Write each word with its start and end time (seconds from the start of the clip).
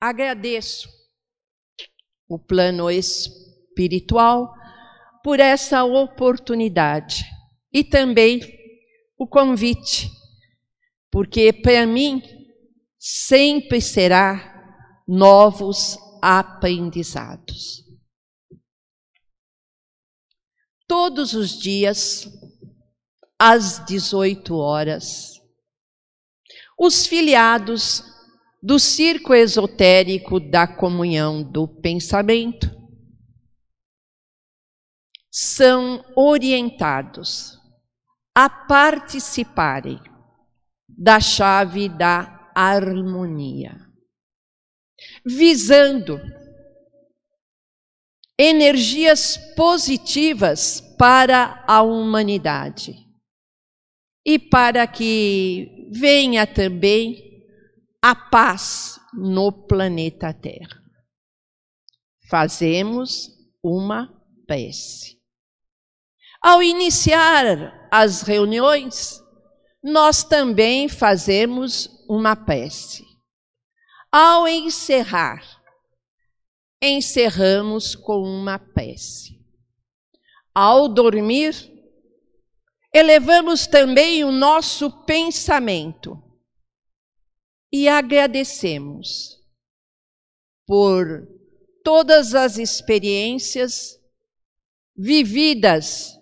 agradeço 0.00 0.88
o 2.28 2.38
plano 2.38 2.90
espiritual 2.90 4.52
por 5.22 5.40
essa 5.40 5.84
oportunidade 5.84 7.24
e 7.72 7.82
também 7.82 8.40
o 9.18 9.26
convite, 9.26 10.10
porque 11.10 11.52
para 11.52 11.86
mim 11.86 12.22
sempre 12.98 13.80
será 13.80 15.02
novos 15.06 15.96
aprendizados. 16.22 17.84
Todos 20.86 21.34
os 21.34 21.58
dias, 21.58 22.26
às 23.38 23.84
18 23.84 24.56
horas, 24.56 25.38
os 26.78 27.06
filiados 27.06 28.02
do 28.60 28.78
circo 28.78 29.32
esotérico 29.32 30.40
da 30.40 30.66
comunhão 30.66 31.42
do 31.42 31.68
pensamento 31.68 32.76
são 35.30 36.04
orientados 36.16 37.58
a 38.34 38.48
participarem 38.48 40.00
da 40.88 41.20
chave 41.20 41.88
da 41.88 42.50
harmonia, 42.54 43.76
visando 45.24 46.20
energias 48.36 49.36
positivas 49.54 50.80
para 50.98 51.64
a 51.68 51.82
humanidade 51.82 52.96
e 54.26 54.38
para 54.38 54.86
que 54.86 55.88
venha 55.92 56.46
também 56.46 57.27
a 58.00 58.14
paz 58.14 59.00
no 59.12 59.50
planeta 59.50 60.32
Terra. 60.32 60.80
Fazemos 62.30 63.28
uma 63.62 64.08
prece. 64.46 65.18
Ao 66.40 66.62
iniciar 66.62 67.88
as 67.90 68.22
reuniões, 68.22 69.20
nós 69.82 70.22
também 70.22 70.88
fazemos 70.88 71.88
uma 72.08 72.36
prece. 72.36 73.04
Ao 74.12 74.46
encerrar, 74.46 75.42
encerramos 76.80 77.96
com 77.96 78.22
uma 78.22 78.58
prece. 78.58 79.38
Ao 80.54 80.88
dormir, 80.88 81.52
elevamos 82.94 83.66
também 83.66 84.22
o 84.22 84.30
nosso 84.30 85.04
pensamento 85.04 86.27
e 87.72 87.88
agradecemos 87.88 89.38
por 90.66 91.26
todas 91.84 92.34
as 92.34 92.58
experiências 92.58 93.98
vividas 94.96 96.18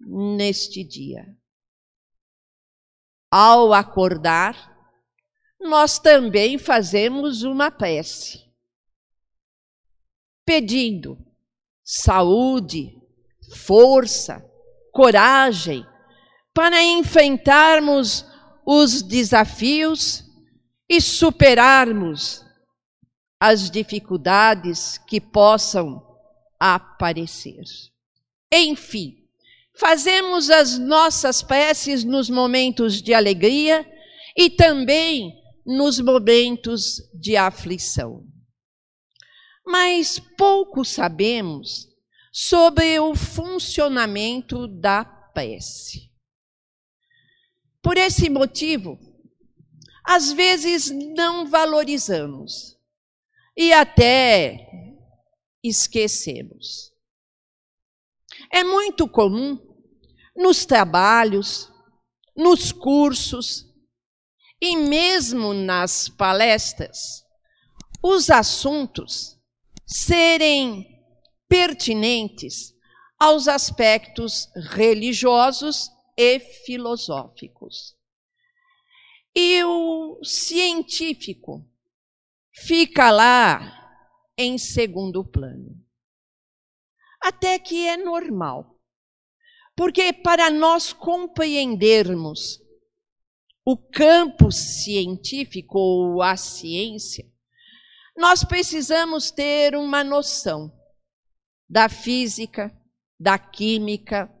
neste 0.00 0.84
dia. 0.84 1.24
Ao 3.30 3.72
acordar, 3.72 4.76
nós 5.60 5.98
também 5.98 6.58
fazemos 6.58 7.42
uma 7.42 7.70
prece, 7.70 8.44
pedindo 10.44 11.18
saúde, 11.82 13.00
força, 13.64 14.44
coragem 14.92 15.84
para 16.54 16.82
enfrentarmos 16.82 18.24
os 18.64 19.02
desafios 19.02 20.25
e 20.88 21.00
superarmos 21.00 22.44
as 23.40 23.70
dificuldades 23.70 24.98
que 24.98 25.20
possam 25.20 26.02
aparecer. 26.58 27.62
Enfim, 28.52 29.28
fazemos 29.74 30.48
as 30.48 30.78
nossas 30.78 31.42
preces 31.42 32.04
nos 32.04 32.30
momentos 32.30 33.02
de 33.02 33.12
alegria 33.12 33.86
e 34.36 34.48
também 34.48 35.34
nos 35.66 36.00
momentos 36.00 37.02
de 37.12 37.36
aflição. 37.36 38.24
Mas 39.66 40.20
pouco 40.38 40.84
sabemos 40.84 41.88
sobre 42.32 43.00
o 43.00 43.14
funcionamento 43.14 44.68
da 44.68 45.04
prece. 45.04 46.10
Por 47.82 47.96
esse 47.96 48.28
motivo, 48.30 48.98
às 50.06 50.32
vezes 50.32 50.90
não 50.90 51.46
valorizamos 51.46 52.78
e 53.56 53.72
até 53.72 54.68
esquecemos. 55.62 56.92
É 58.52 58.62
muito 58.62 59.08
comum 59.08 59.58
nos 60.36 60.64
trabalhos, 60.64 61.72
nos 62.36 62.70
cursos 62.70 63.66
e 64.60 64.76
mesmo 64.76 65.52
nas 65.52 66.08
palestras 66.08 67.24
os 68.02 68.30
assuntos 68.30 69.36
serem 69.84 70.86
pertinentes 71.48 72.72
aos 73.18 73.48
aspectos 73.48 74.48
religiosos 74.70 75.90
e 76.16 76.38
filosóficos. 76.38 77.95
E 79.38 79.62
o 79.64 80.18
científico 80.24 81.62
fica 82.54 83.10
lá 83.10 84.00
em 84.34 84.56
segundo 84.56 85.22
plano. 85.22 85.76
Até 87.20 87.58
que 87.58 87.86
é 87.86 87.98
normal. 87.98 88.80
Porque 89.76 90.10
para 90.10 90.50
nós 90.50 90.94
compreendermos 90.94 92.62
o 93.62 93.76
campo 93.76 94.50
científico 94.50 95.78
ou 95.78 96.22
a 96.22 96.34
ciência, 96.34 97.30
nós 98.16 98.42
precisamos 98.42 99.30
ter 99.30 99.76
uma 99.76 100.02
noção 100.02 100.72
da 101.68 101.90
física, 101.90 102.74
da 103.20 103.38
química, 103.38 104.32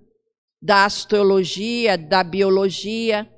da 0.62 0.86
astrologia, 0.86 1.98
da 1.98 2.24
biologia, 2.24 3.30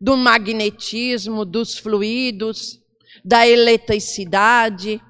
do 0.00 0.16
magnetismo, 0.16 1.44
dos 1.44 1.78
fluidos, 1.78 2.80
da 3.24 3.46
eletricidade, 3.46 5.00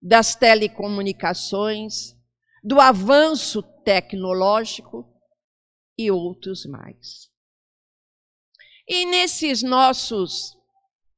das 0.00 0.34
telecomunicações, 0.34 2.14
do 2.62 2.80
avanço 2.80 3.62
tecnológico 3.84 5.08
e 5.98 6.10
outros 6.10 6.66
mais. 6.66 7.30
E 8.88 9.06
nesses 9.06 9.62
nossos 9.62 10.56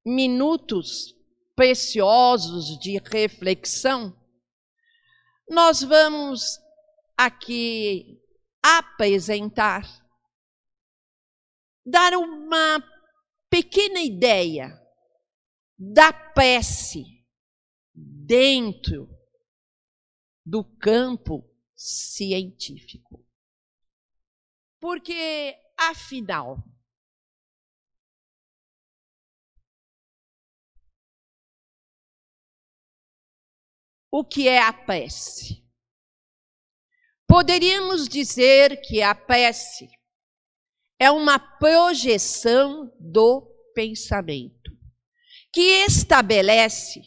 minutos 0.04 1.14
preciosos 1.56 2.78
de 2.78 2.98
reflexão, 2.98 4.14
nós 5.48 5.82
vamos 5.82 6.58
aqui 7.16 8.20
apresentar, 8.62 10.03
dar 11.84 12.14
uma 12.14 12.82
pequena 13.50 14.00
ideia 14.00 14.72
da 15.78 16.12
prece 16.12 17.04
dentro 17.92 19.08
do 20.44 20.64
campo 20.64 21.48
científico. 21.74 23.24
Porque, 24.80 25.56
afinal, 25.76 26.62
o 34.10 34.24
que 34.24 34.48
é 34.48 34.60
a 34.60 34.72
prece? 34.72 35.64
Poderíamos 37.26 38.08
dizer 38.08 38.80
que 38.82 39.02
a 39.02 39.14
prece 39.14 39.88
é 40.98 41.10
uma 41.10 41.38
projeção 41.38 42.92
do 42.98 43.42
pensamento 43.74 44.70
que 45.52 45.84
estabelece 45.84 47.00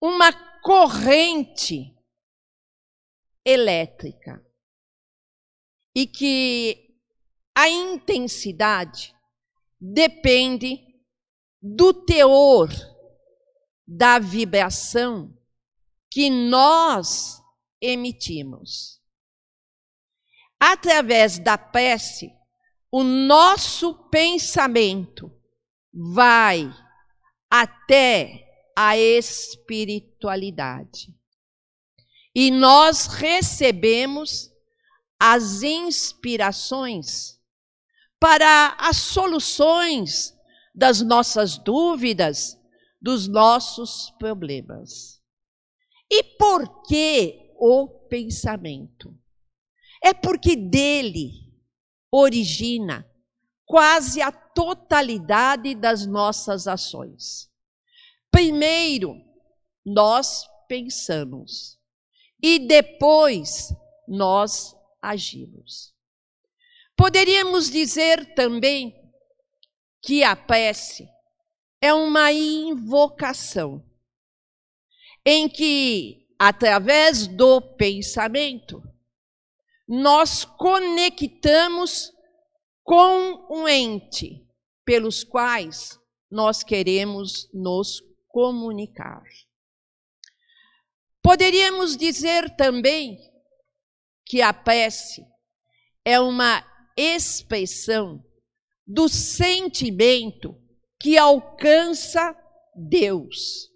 uma 0.00 0.32
corrente 0.60 1.94
elétrica 3.44 4.44
e 5.94 6.06
que 6.06 6.98
a 7.54 7.68
intensidade 7.68 9.14
depende 9.80 10.84
do 11.62 11.92
teor 11.92 12.68
da 13.86 14.18
vibração 14.18 15.32
que 16.10 16.28
nós 16.28 17.40
emitimos. 17.80 19.00
Através 20.58 21.38
da 21.38 21.56
prece, 21.56 22.35
o 22.96 23.04
nosso 23.04 23.92
pensamento 24.08 25.30
vai 25.92 26.72
até 27.50 28.48
a 28.74 28.96
espiritualidade. 28.96 31.14
E 32.34 32.50
nós 32.50 33.06
recebemos 33.06 34.50
as 35.20 35.62
inspirações 35.62 37.38
para 38.18 38.74
as 38.80 38.96
soluções 38.96 40.34
das 40.74 41.02
nossas 41.02 41.58
dúvidas, 41.58 42.58
dos 42.98 43.28
nossos 43.28 44.08
problemas. 44.18 45.20
E 46.10 46.22
por 46.38 46.82
que 46.84 47.52
o 47.58 47.88
pensamento? 48.08 49.14
É 50.02 50.14
porque 50.14 50.56
dele 50.56 51.45
origina 52.10 53.08
quase 53.64 54.22
a 54.22 54.30
totalidade 54.30 55.74
das 55.74 56.06
nossas 56.06 56.68
ações. 56.68 57.50
Primeiro, 58.30 59.14
nós 59.84 60.46
pensamos 60.68 61.78
e 62.42 62.58
depois 62.60 63.74
nós 64.06 64.74
agimos. 65.02 65.94
Poderíamos 66.96 67.70
dizer 67.70 68.34
também 68.34 68.94
que 70.02 70.22
a 70.22 70.36
prece 70.36 71.08
é 71.80 71.92
uma 71.92 72.32
invocação 72.32 73.84
em 75.24 75.48
que, 75.48 76.26
através 76.38 77.26
do 77.26 77.60
pensamento, 77.60 78.82
nós 79.86 80.44
conectamos 80.44 82.12
com 82.82 83.46
um 83.50 83.68
ente 83.68 84.44
pelos 84.84 85.22
quais 85.22 85.98
nós 86.30 86.62
queremos 86.62 87.48
nos 87.52 88.02
comunicar. 88.28 89.22
Poderíamos 91.22 91.96
dizer 91.96 92.54
também 92.56 93.18
que 94.24 94.42
a 94.42 94.52
prece 94.52 95.24
é 96.04 96.20
uma 96.20 96.64
expressão 96.96 98.24
do 98.86 99.08
sentimento 99.08 100.56
que 101.00 101.18
alcança 101.18 102.36
Deus, 102.74 103.68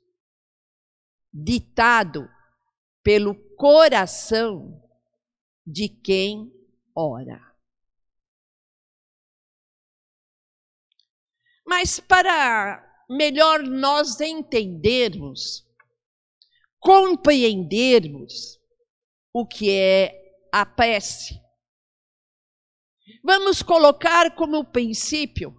ditado 1.32 2.28
pelo 3.02 3.34
coração 3.56 4.89
de 5.70 5.88
quem 5.88 6.52
ora. 6.94 7.40
Mas 11.67 12.00
para 12.00 12.84
melhor 13.08 13.62
nós 13.62 14.20
entendermos, 14.20 15.64
compreendermos 16.78 18.58
o 19.32 19.46
que 19.46 19.70
é 19.70 20.49
a 20.52 20.67
prece, 20.67 21.40
vamos 23.22 23.62
colocar 23.62 24.34
como 24.34 24.64
princípio 24.64 25.55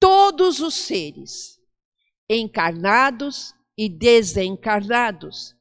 todos 0.00 0.58
os 0.58 0.74
seres, 0.74 1.60
encarnados 2.28 3.54
e 3.78 3.88
desencarnados, 3.88 5.54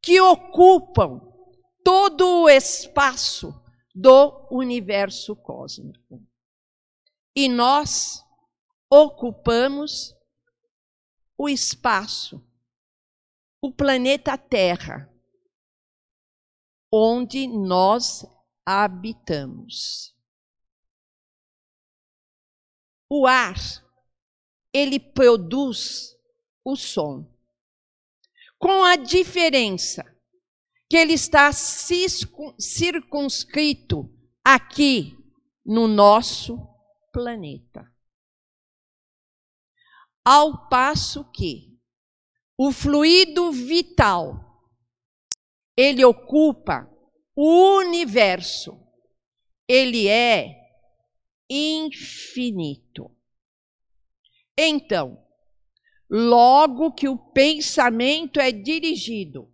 que 0.00 0.18
ocupam 0.20 1.31
todo 1.84 2.42
o 2.42 2.48
espaço 2.48 3.54
do 3.94 4.48
universo 4.50 5.36
cósmico. 5.36 6.24
E 7.34 7.48
nós 7.48 8.24
ocupamos 8.90 10.14
o 11.36 11.48
espaço, 11.48 12.44
o 13.60 13.72
planeta 13.72 14.36
Terra, 14.36 15.10
onde 16.90 17.46
nós 17.46 18.24
habitamos. 18.66 20.14
O 23.08 23.26
ar, 23.26 23.56
ele 24.72 25.00
produz 25.00 26.16
o 26.64 26.76
som. 26.76 27.26
Com 28.58 28.84
a 28.84 28.96
diferença 28.96 30.11
que 30.92 30.96
ele 30.98 31.14
está 31.14 31.50
circunscrito 32.58 34.12
aqui 34.44 35.16
no 35.64 35.88
nosso 35.88 36.58
planeta. 37.10 37.90
Ao 40.22 40.68
passo 40.68 41.24
que 41.32 41.80
o 42.58 42.70
fluido 42.70 43.50
vital 43.52 44.38
ele 45.74 46.04
ocupa 46.04 46.86
o 47.34 47.78
universo. 47.78 48.78
Ele 49.66 50.06
é 50.08 50.54
infinito. 51.48 53.16
Então, 54.58 55.16
logo 56.10 56.92
que 56.92 57.08
o 57.08 57.16
pensamento 57.16 58.38
é 58.38 58.52
dirigido 58.52 59.51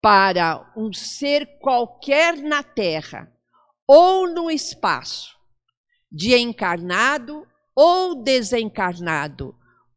para 0.00 0.72
um 0.76 0.92
ser 0.92 1.58
qualquer 1.58 2.36
na 2.36 2.62
Terra 2.62 3.30
ou 3.86 4.28
no 4.28 4.50
espaço, 4.50 5.36
de 6.10 6.36
encarnado 6.36 7.46
ou 7.74 8.22
desencarnado, 8.22 9.54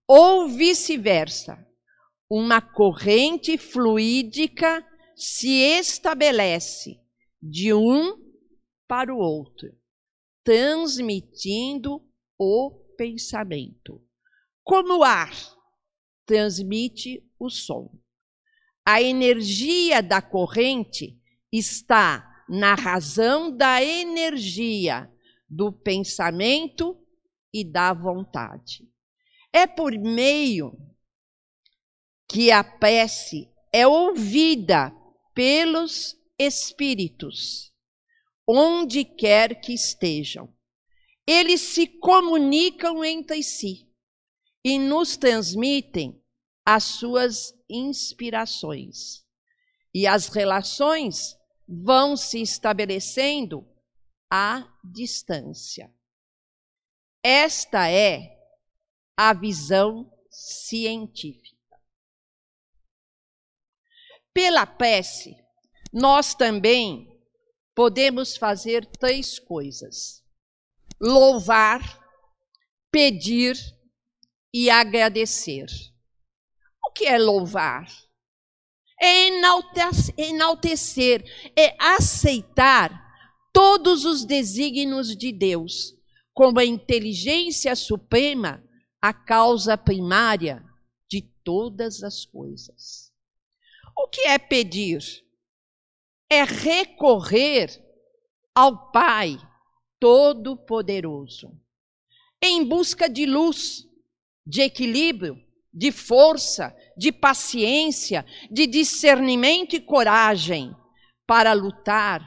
ou 0.08 0.48
vice-versa, 0.48 1.66
uma 2.30 2.62
corrente 2.62 3.58
fluídica 3.58 4.86
se 5.16 5.50
estabelece 5.50 7.00
de 7.42 7.74
um 7.74 8.18
para 8.88 9.14
o 9.14 9.18
outro, 9.18 9.70
transmitindo 10.44 12.02
o 12.38 12.72
pensamento. 12.98 14.02
Como 14.64 15.00
o 15.00 15.04
ar 15.04 15.34
transmite 16.26 17.24
o 17.38 17.50
som. 17.50 17.92
A 18.86 19.02
energia 19.02 20.02
da 20.04 20.22
corrente 20.22 21.18
está 21.52 22.44
na 22.50 22.76
razão 22.76 23.56
da 23.56 23.84
energia 23.84 25.10
do 25.50 25.72
pensamento 25.72 26.98
e 27.54 27.64
da 27.64 27.94
vontade. 27.94 28.90
É 29.54 29.66
por 29.66 29.92
meio 29.94 30.76
que 32.28 32.52
a 32.52 32.64
prece 32.64 33.50
é 33.72 33.88
ouvida 33.88 34.92
pelos 35.34 36.16
espíritos, 36.38 37.72
onde 38.48 39.06
quer 39.06 39.62
que 39.62 39.74
estejam. 39.74 40.54
Eles 41.26 41.62
se 41.62 41.88
comunicam 41.88 43.06
entre 43.06 43.42
si 43.44 43.88
e 44.66 44.78
nos 44.78 45.16
transmitem 45.16 46.23
as 46.66 46.84
suas 46.84 47.54
inspirações. 47.70 49.26
E 49.94 50.08
as 50.08 50.28
relações 50.28 51.38
vão 51.68 52.18
se 52.18 52.42
estabelecendo 52.42 53.68
à 54.30 54.68
distância. 54.84 55.94
Esta 57.24 57.90
é 57.90 58.38
a 59.16 59.34
visão 59.34 60.12
científica. 60.30 61.54
Pela 64.34 64.66
prece, 64.66 65.38
nós 65.92 66.34
também 66.34 67.08
podemos 67.76 68.36
fazer 68.36 68.86
três 68.86 69.38
coisas: 69.38 70.24
louvar, 71.00 71.82
pedir 72.92 73.56
e 74.52 74.70
agradecer. 74.70 75.68
Que 76.96 77.06
é 77.06 77.18
louvar? 77.18 77.88
É 79.02 79.28
enaltecer, 80.18 81.24
é 81.58 81.76
aceitar 81.80 83.04
todos 83.52 84.06
os 84.06 84.24
desígnios 84.24 85.16
de 85.16 85.32
Deus 85.32 85.96
como 86.34 86.60
a 86.60 86.66
inteligência 86.66 87.76
suprema, 87.76 88.64
a 89.02 89.14
causa 89.14 89.78
primária 89.78 90.64
de 91.10 91.22
todas 91.44 92.02
as 92.04 92.26
coisas. 92.26 93.12
O 93.96 94.08
que 94.08 94.22
é 94.22 94.40
pedir? 94.40 95.04
É 96.30 96.44
recorrer 96.44 97.70
ao 98.56 98.92
Pai 98.92 99.38
Todo-Poderoso 100.00 101.52
em 102.42 102.64
busca 102.66 103.08
de 103.08 103.26
luz, 103.26 103.88
de 104.46 104.62
equilíbrio, 104.62 105.42
de 105.74 105.92
força, 105.92 106.76
de 106.96 107.12
paciência, 107.12 108.26
de 108.52 108.68
discernimento 108.68 109.76
e 109.76 109.82
coragem 109.82 110.76
para 111.26 111.54
lutar 111.54 112.22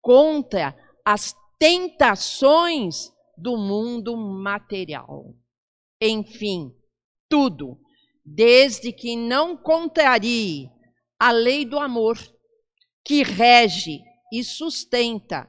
contra 0.00 0.76
as 1.04 1.34
tentações 1.58 3.12
do 3.38 3.56
mundo 3.56 4.16
material. 4.16 5.34
Enfim, 6.00 6.74
tudo 7.28 7.78
desde 8.24 8.92
que 8.92 9.16
não 9.16 9.56
contrarie 9.56 10.70
a 11.18 11.30
lei 11.30 11.64
do 11.64 11.78
amor, 11.78 12.18
que 13.04 13.22
rege 13.22 14.00
e 14.32 14.42
sustenta 14.42 15.48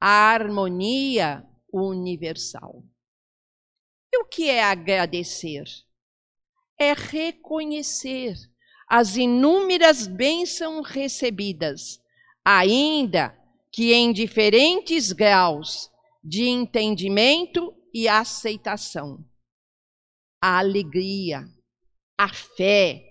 a 0.00 0.32
harmonia 0.32 1.44
universal. 1.72 2.84
E 4.12 4.18
o 4.18 4.24
que 4.24 4.48
é 4.48 4.62
agradecer? 4.62 5.64
É 6.82 6.94
reconhecer 6.94 8.34
as 8.88 9.16
inúmeras 9.16 10.08
bênçãos 10.08 10.84
recebidas, 10.88 12.02
ainda 12.44 13.38
que 13.70 13.92
em 13.92 14.12
diferentes 14.12 15.12
graus 15.12 15.88
de 16.24 16.48
entendimento 16.48 17.72
e 17.94 18.08
aceitação. 18.08 19.24
A 20.42 20.58
alegria, 20.58 21.44
a 22.18 22.28
fé, 22.28 23.04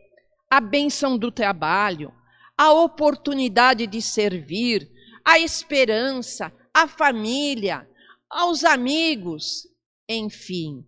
a 0.49 0.59
bênção 0.59 1.17
do 1.17 1.31
trabalho, 1.31 2.13
a 2.57 2.73
oportunidade 2.73 3.87
de 3.87 4.01
servir, 4.01 4.91
a 5.23 5.39
esperança, 5.39 6.51
a 6.73 6.89
família, 6.89 7.89
aos 8.29 8.65
amigos, 8.65 9.65
enfim, 10.09 10.85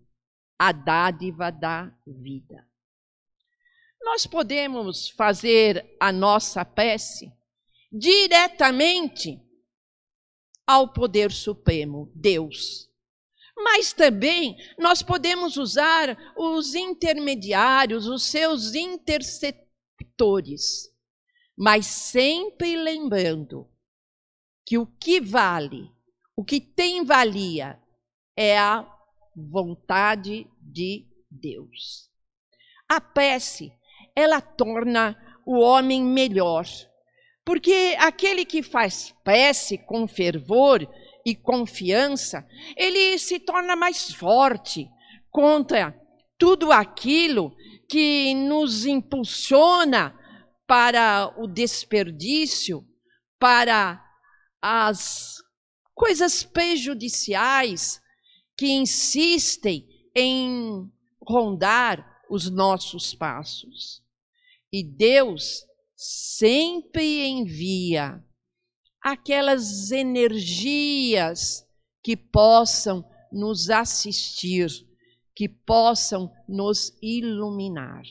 a 0.58 0.70
dádiva 0.70 1.50
da 1.50 1.90
vida. 2.06 2.73
Nós 4.04 4.26
podemos 4.26 5.08
fazer 5.08 5.96
a 5.98 6.12
nossa 6.12 6.62
prece 6.62 7.32
diretamente 7.90 9.40
ao 10.66 10.92
Poder 10.92 11.32
Supremo, 11.32 12.12
Deus. 12.14 12.90
Mas 13.56 13.94
também 13.94 14.58
nós 14.78 15.02
podemos 15.02 15.56
usar 15.56 16.34
os 16.36 16.74
intermediários, 16.74 18.06
os 18.06 18.24
seus 18.24 18.74
interceptores, 18.74 20.92
mas 21.56 21.86
sempre 21.86 22.76
lembrando 22.76 23.66
que 24.66 24.76
o 24.76 24.86
que 24.86 25.18
vale, 25.18 25.90
o 26.36 26.44
que 26.44 26.60
tem 26.60 27.02
valia, 27.04 27.80
é 28.36 28.58
a 28.58 28.86
vontade 29.34 30.46
de 30.60 31.08
Deus. 31.30 32.10
A 32.88 33.00
prece, 33.00 33.72
ela 34.14 34.40
torna 34.40 35.16
o 35.46 35.58
homem 35.58 36.02
melhor, 36.02 36.66
porque 37.44 37.96
aquele 37.98 38.44
que 38.44 38.62
faz 38.62 39.14
prece 39.22 39.76
com 39.78 40.08
fervor 40.08 40.88
e 41.26 41.34
confiança, 41.34 42.46
ele 42.76 43.18
se 43.18 43.38
torna 43.38 43.74
mais 43.74 44.12
forte 44.12 44.88
contra 45.30 45.98
tudo 46.38 46.72
aquilo 46.72 47.54
que 47.88 48.34
nos 48.34 48.86
impulsiona 48.86 50.18
para 50.66 51.32
o 51.36 51.46
desperdício, 51.46 52.86
para 53.38 54.02
as 54.60 55.36
coisas 55.94 56.42
prejudiciais 56.42 58.00
que 58.56 58.70
insistem 58.70 59.86
em 60.14 60.90
rondar 61.20 62.04
os 62.30 62.50
nossos 62.50 63.14
passos. 63.14 64.03
E 64.76 64.82
Deus 64.82 65.64
sempre 65.94 67.24
envia 67.24 68.20
aquelas 69.00 69.92
energias 69.92 71.64
que 72.02 72.16
possam 72.16 73.08
nos 73.30 73.70
assistir, 73.70 74.68
que 75.32 75.48
possam 75.48 76.28
nos 76.48 76.92
iluminar. 77.00 78.02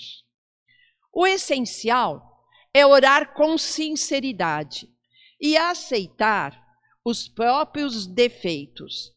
O 1.12 1.28
essencial 1.28 2.48
é 2.74 2.86
orar 2.86 3.34
com 3.34 3.58
sinceridade 3.58 4.90
e 5.42 5.58
aceitar 5.58 6.66
os 7.04 7.28
próprios 7.28 8.08
defeitos, 8.08 9.14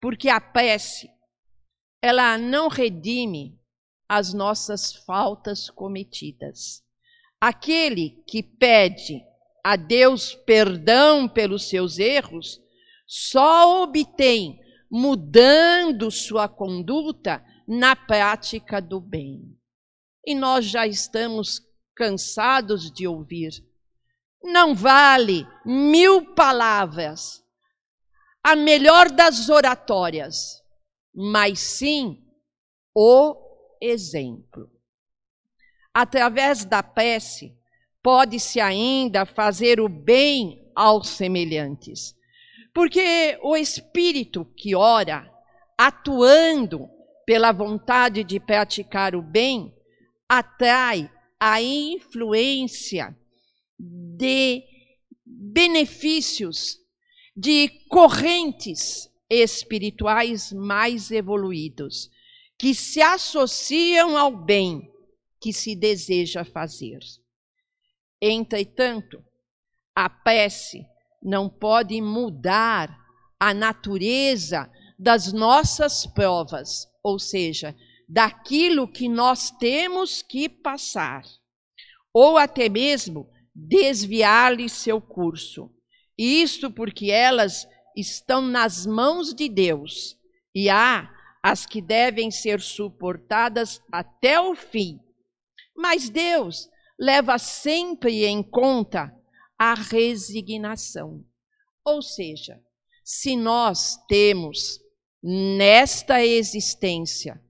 porque 0.00 0.28
a 0.28 0.40
prece 0.40 1.10
ela 2.00 2.38
não 2.38 2.68
redime 2.68 3.60
as 4.08 4.32
nossas 4.32 4.94
faltas 4.94 5.68
cometidas. 5.68 6.83
Aquele 7.46 8.24
que 8.26 8.42
pede 8.42 9.22
a 9.62 9.76
Deus 9.76 10.34
perdão 10.34 11.28
pelos 11.28 11.68
seus 11.68 11.98
erros 11.98 12.58
só 13.06 13.82
obtém 13.82 14.58
mudando 14.90 16.10
sua 16.10 16.48
conduta 16.48 17.44
na 17.68 17.94
prática 17.94 18.80
do 18.80 18.98
bem. 18.98 19.42
E 20.26 20.34
nós 20.34 20.64
já 20.64 20.86
estamos 20.86 21.60
cansados 21.94 22.90
de 22.90 23.06
ouvir. 23.06 23.52
Não 24.42 24.74
vale 24.74 25.46
mil 25.66 26.34
palavras, 26.34 27.44
a 28.42 28.56
melhor 28.56 29.10
das 29.10 29.50
oratórias, 29.50 30.62
mas 31.14 31.58
sim 31.58 32.26
o 32.96 33.36
exemplo. 33.82 34.73
Através 35.94 36.64
da 36.64 36.82
prece, 36.82 37.56
pode-se 38.02 38.60
ainda 38.60 39.24
fazer 39.24 39.78
o 39.78 39.88
bem 39.88 40.68
aos 40.74 41.08
semelhantes. 41.08 42.16
Porque 42.74 43.38
o 43.40 43.56
espírito 43.56 44.44
que 44.56 44.74
ora, 44.74 45.30
atuando 45.78 46.88
pela 47.24 47.52
vontade 47.52 48.24
de 48.24 48.40
praticar 48.40 49.14
o 49.14 49.22
bem, 49.22 49.72
atrai 50.28 51.08
a 51.38 51.62
influência 51.62 53.16
de 53.78 54.64
benefícios 55.24 56.78
de 57.36 57.68
correntes 57.88 59.08
espirituais 59.30 60.52
mais 60.52 61.12
evoluídos, 61.12 62.10
que 62.58 62.74
se 62.74 63.00
associam 63.00 64.16
ao 64.16 64.32
bem 64.32 64.92
que 65.44 65.52
se 65.52 65.76
deseja 65.76 66.42
fazer. 66.42 67.00
Entretanto, 68.18 69.22
a 69.94 70.08
prece 70.08 70.86
não 71.22 71.50
pode 71.50 72.00
mudar 72.00 72.98
a 73.38 73.52
natureza 73.52 74.72
das 74.98 75.34
nossas 75.34 76.06
provas, 76.06 76.86
ou 77.02 77.18
seja, 77.18 77.76
daquilo 78.08 78.88
que 78.88 79.06
nós 79.06 79.50
temos 79.50 80.22
que 80.22 80.48
passar, 80.48 81.22
ou 82.10 82.38
até 82.38 82.70
mesmo 82.70 83.28
desviar-lhe 83.54 84.70
seu 84.70 84.98
curso. 84.98 85.70
Isto 86.16 86.70
porque 86.70 87.10
elas 87.10 87.68
estão 87.94 88.40
nas 88.40 88.86
mãos 88.86 89.34
de 89.34 89.46
Deus 89.50 90.16
e 90.54 90.70
há 90.70 91.10
as 91.42 91.66
que 91.66 91.82
devem 91.82 92.30
ser 92.30 92.62
suportadas 92.62 93.82
até 93.92 94.40
o 94.40 94.54
fim, 94.54 95.03
mas 95.76 96.08
Deus 96.08 96.68
leva 96.98 97.38
sempre 97.38 98.24
em 98.24 98.42
conta 98.42 99.14
a 99.58 99.74
resignação. 99.74 101.24
Ou 101.84 102.00
seja, 102.00 102.60
se 103.04 103.36
nós 103.36 103.96
temos 104.06 104.80
nesta 105.22 106.24
existência 106.24 107.42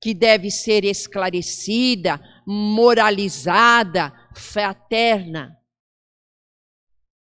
que 0.00 0.14
deve 0.14 0.50
ser 0.50 0.84
esclarecida, 0.84 2.20
moralizada, 2.46 4.12
fraterna, 4.34 5.56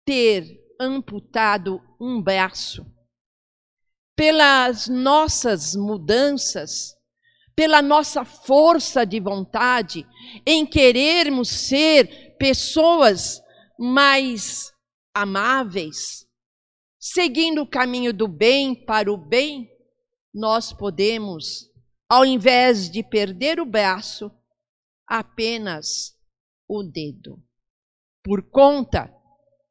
ter 0.05 0.59
amputado 0.79 1.81
um 1.99 2.21
braço 2.21 2.85
pelas 4.15 4.87
nossas 4.87 5.75
mudanças, 5.75 6.92
pela 7.55 7.81
nossa 7.81 8.25
força 8.25 9.05
de 9.05 9.19
vontade 9.19 10.05
em 10.45 10.65
querermos 10.65 11.49
ser 11.49 12.35
pessoas 12.37 13.41
mais 13.77 14.73
amáveis, 15.13 16.27
seguindo 16.99 17.61
o 17.61 17.69
caminho 17.69 18.13
do 18.13 18.27
bem 18.27 18.73
para 18.73 19.11
o 19.11 19.17
bem, 19.17 19.69
nós 20.33 20.73
podemos, 20.73 21.69
ao 22.09 22.25
invés 22.25 22.89
de 22.89 23.03
perder 23.03 23.59
o 23.59 23.65
braço, 23.65 24.31
apenas 25.07 26.17
o 26.67 26.81
dedo. 26.81 27.41
Por 28.23 28.49
conta 28.49 29.13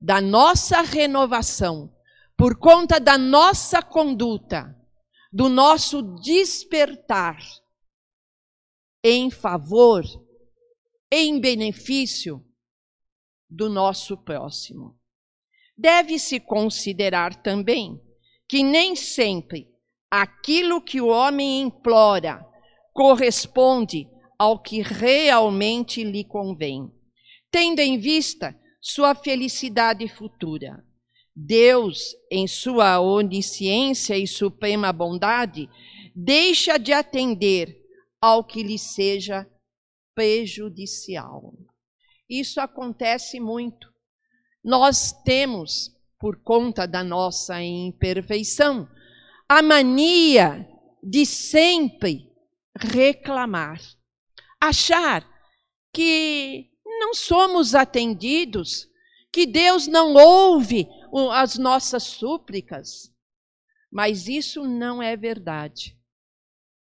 da 0.01 0.21
nossa 0.21 0.83
renovação, 0.83 1.93
por 2.37 2.59
conta 2.59 3.01
da 3.01 3.17
nossa 3.17 3.83
conduta, 3.83 4.77
do 5.33 5.49
nosso 5.49 6.03
despertar, 6.21 7.39
em 9.03 9.31
favor, 9.31 10.05
em 11.11 11.41
benefício 11.41 12.45
do 13.51 13.69
nosso 13.69 14.17
próximo. 14.17 14.97
Deve-se 15.77 16.39
considerar 16.39 17.43
também 17.43 18.01
que 18.49 18.63
nem 18.63 18.95
sempre 18.95 19.69
aquilo 20.11 20.81
que 20.81 21.01
o 21.01 21.09
homem 21.09 21.63
implora 21.63 22.47
corresponde 22.93 24.09
ao 24.39 24.59
que 24.59 24.83
realmente 24.83 26.05
lhe 26.05 26.25
convém, 26.25 26.91
tendo 27.51 27.81
em 27.81 27.99
vista 27.99 28.57
sua 28.81 29.15
felicidade 29.15 30.07
futura. 30.09 30.85
Deus, 31.35 32.15
em 32.31 32.47
sua 32.47 33.01
onisciência 33.01 34.17
e 34.19 34.27
suprema 34.27 34.93
bondade, 34.93 35.69
deixa 36.15 36.79
de 36.79 36.93
atender 36.93 37.82
ao 38.23 38.45
que 38.45 38.63
lhe 38.63 38.79
seja 38.79 39.45
prejudicial. 40.15 41.53
Isso 42.31 42.61
acontece 42.61 43.41
muito. 43.41 43.93
Nós 44.65 45.11
temos, 45.25 45.91
por 46.21 46.41
conta 46.41 46.87
da 46.87 47.03
nossa 47.03 47.61
imperfeição, 47.61 48.89
a 49.49 49.61
mania 49.61 50.69
de 51.03 51.27
sempre 51.27 52.33
reclamar, 52.79 53.81
achar 54.61 55.29
que 55.93 56.71
não 56.85 57.13
somos 57.13 57.75
atendidos, 57.75 58.87
que 59.33 59.47
Deus 59.47 59.89
não 59.89 60.15
ouve 60.15 60.87
as 61.33 61.59
nossas 61.59 62.05
súplicas. 62.05 63.13
Mas 63.91 64.29
isso 64.29 64.63
não 64.63 65.03
é 65.03 65.17
verdade. 65.17 65.99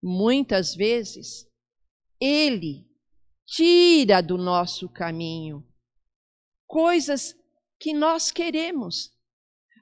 Muitas 0.01 0.75
vezes, 0.75 1.48
Ele 2.20 2.89
tira 3.46 4.22
do 4.22 4.38
nosso 4.38 4.89
caminho 4.89 5.67
coisas 6.67 7.36
que 7.79 7.93
nós 7.93 8.31
queremos, 8.31 9.12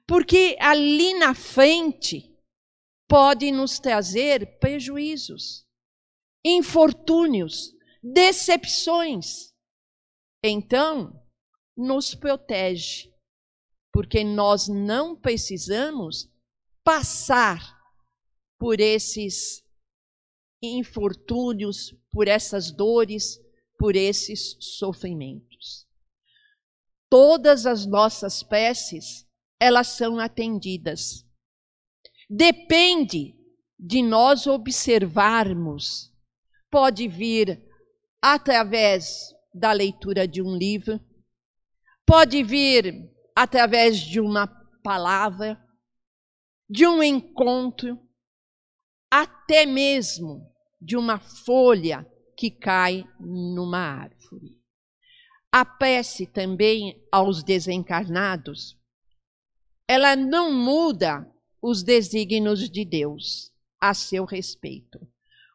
porque 0.06 0.56
ali 0.58 1.14
na 1.14 1.34
frente 1.34 2.36
pode 3.08 3.52
nos 3.52 3.78
trazer 3.78 4.58
prejuízos, 4.58 5.64
infortúnios, 6.44 7.72
decepções. 8.02 9.52
Então, 10.42 11.24
nos 11.76 12.14
protege, 12.14 13.12
porque 13.92 14.24
nós 14.24 14.68
não 14.68 15.14
precisamos 15.14 16.28
passar 16.84 17.78
por 18.58 18.80
esses 18.80 19.62
infortúnios, 20.62 21.94
por 22.10 22.28
essas 22.28 22.70
dores, 22.70 23.40
por 23.78 23.96
esses 23.96 24.56
sofrimentos. 24.60 25.86
Todas 27.08 27.66
as 27.66 27.86
nossas 27.86 28.42
preces, 28.42 29.26
elas 29.58 29.88
são 29.88 30.18
atendidas. 30.18 31.24
Depende 32.28 33.34
de 33.78 34.02
nós 34.02 34.46
observarmos. 34.46 36.12
Pode 36.70 37.08
vir 37.08 37.66
através 38.22 39.34
da 39.52 39.72
leitura 39.72 40.28
de 40.28 40.42
um 40.42 40.54
livro, 40.54 41.00
pode 42.06 42.42
vir 42.44 43.10
através 43.34 43.98
de 43.98 44.20
uma 44.20 44.46
palavra, 44.82 45.60
de 46.68 46.86
um 46.86 47.02
encontro, 47.02 47.98
até 49.10 49.66
mesmo 49.66 50.49
de 50.80 50.96
uma 50.96 51.18
folha 51.18 52.06
que 52.36 52.50
cai 52.50 53.04
numa 53.18 53.78
árvore. 53.78 54.58
A 55.52 55.64
prece 55.64 56.26
também 56.26 57.04
aos 57.10 57.42
desencarnados, 57.42 58.78
ela 59.86 60.14
não 60.14 60.52
muda 60.52 61.28
os 61.60 61.82
desígnios 61.82 62.70
de 62.70 62.84
Deus 62.84 63.52
a 63.80 63.92
seu 63.92 64.24
respeito. 64.24 65.00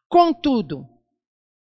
Contudo, 0.08 0.88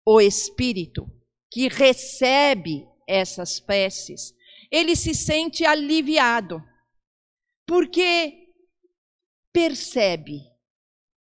o 0.06 0.20
espírito 0.20 1.10
que 1.52 1.68
recebe 1.68 2.88
essas 3.08 3.60
preces, 3.60 4.36
ele 4.72 4.96
se 4.96 5.14
sente 5.14 5.64
aliviado, 5.64 6.62
porque 7.66 8.54
percebe 9.54 10.42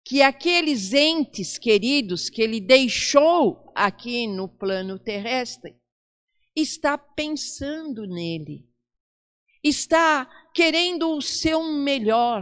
que 0.07 0.21
aqueles 0.21 0.93
entes 0.93 1.57
queridos 1.57 2.29
que 2.29 2.41
ele 2.41 2.61
deixou 2.61 3.69
aqui 3.75 4.25
no 4.25 4.47
plano 4.47 4.97
terrestre 4.97 5.75
está 6.55 6.97
pensando 6.97 8.07
nele, 8.07 8.65
está 9.61 10.25
querendo 10.53 11.13
o 11.13 11.21
seu 11.21 11.61
melhor, 11.61 12.41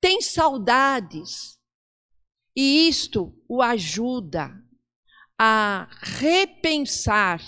tem 0.00 0.20
saudades, 0.20 1.60
e 2.56 2.88
isto 2.88 3.40
o 3.48 3.62
ajuda 3.62 4.50
a 5.38 5.88
repensar 6.02 7.40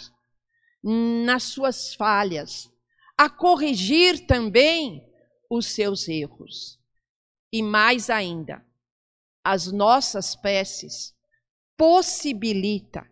nas 0.85 1.43
suas 1.43 1.97
falhas, 1.97 2.71
a 3.19 3.29
corrigir 3.29 4.25
também 4.25 5.05
os 5.51 5.67
seus 5.67 6.07
erros. 6.07 6.79
E 7.53 7.61
mais 7.61 8.09
ainda, 8.09 8.65
as 9.45 9.73
nossas 9.73 10.37
preces 10.37 11.15
possibilita, 11.77 13.09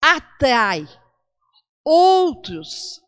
atrai 0.00 0.86
outros 1.84 3.00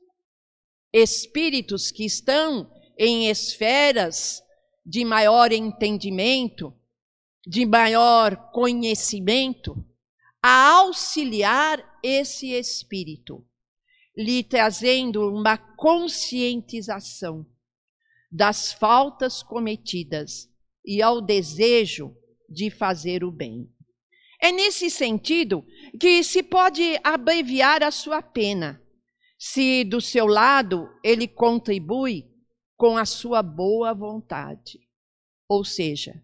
espíritos 0.93 1.91
que 1.91 2.05
estão 2.05 2.71
em 2.99 3.29
esferas 3.29 4.43
de 4.85 5.05
maior 5.05 5.53
entendimento, 5.53 6.77
de 7.47 7.65
maior 7.65 8.51
conhecimento, 8.51 9.87
a 10.43 10.73
auxiliar 10.79 11.99
esse 12.03 12.53
espírito, 12.53 13.47
lhe 14.17 14.43
trazendo 14.43 15.29
uma 15.31 15.57
conscientização 15.57 17.47
das 18.31 18.73
faltas 18.73 19.43
cometidas 19.43 20.49
e 20.85 21.03
ao 21.03 21.21
desejo 21.21 22.17
de 22.51 22.71
fazer 22.71 23.23
o 23.23 23.31
bem. 23.31 23.69
É 24.43 24.51
nesse 24.51 24.91
sentido 24.91 25.65
que 26.01 26.25
se 26.25 26.43
pode 26.43 26.99
abreviar 27.05 27.83
a 27.83 27.91
sua 27.91 28.23
pena, 28.23 28.83
se 29.39 29.85
do 29.85 30.01
seu 30.01 30.27
lado 30.27 30.89
ele 31.05 31.29
contribui 31.29 32.25
com 32.77 32.97
a 32.97 33.05
sua 33.05 33.43
boa 33.43 33.95
vontade. 33.95 34.81
Ou 35.49 35.65
seja, 35.65 36.23